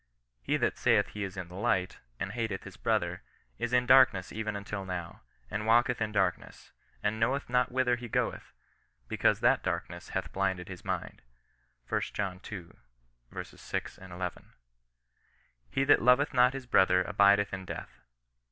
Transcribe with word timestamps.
He 0.41 0.57
that 0.57 0.79
saith 0.79 1.09
he 1.09 1.23
is 1.23 1.37
in 1.37 1.47
the 1.47 1.53
light, 1.53 1.99
and 2.19 2.31
hateth 2.31 2.63
his 2.63 2.75
brother, 2.75 3.21
is 3.59 3.71
ii 3.71 3.81
darkness 3.85 4.31
even 4.31 4.55
until 4.55 4.83
now, 4.83 5.21
and 5.51 5.67
walketh 5.67 6.01
in 6.01 6.11
darkness, 6.11 6.71
and 7.03 7.19
knoweth 7.19 7.51
not 7.51 7.71
whither 7.71 7.95
he 7.97 8.07
goeth, 8.09 8.51
because 9.07 9.41
that 9.41 9.61
darkness 9.61 10.09
hath 10.09 10.33
blinded 10.33 10.69
his 10.69 10.83
mind." 10.83 11.21
1 11.87 12.01
John 12.15 12.41
ii. 12.51 12.65
6, 13.43 13.97
11." 13.99 14.53
He 15.69 15.83
that 15.83 16.01
loveth 16.01 16.33
not 16.33 16.53
his 16.53 16.65
brother 16.65 17.03
abideth 17.03 17.53
in 17.53 17.65
death. 17.65 17.99